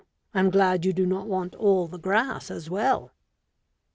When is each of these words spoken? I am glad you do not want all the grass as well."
I 0.33 0.39
am 0.39 0.49
glad 0.49 0.83
you 0.83 0.93
do 0.93 1.05
not 1.05 1.27
want 1.27 1.53
all 1.53 1.87
the 1.87 1.99
grass 1.99 2.49
as 2.49 2.71
well." 2.71 3.11